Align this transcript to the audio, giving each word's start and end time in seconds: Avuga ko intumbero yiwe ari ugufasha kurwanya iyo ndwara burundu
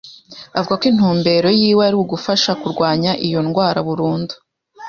Avuga 0.57 0.75
ko 0.79 0.85
intumbero 0.91 1.49
yiwe 1.59 1.81
ari 1.87 1.95
ugufasha 2.03 2.51
kurwanya 2.61 3.11
iyo 3.27 3.39
ndwara 3.47 3.79
burundu 3.87 4.33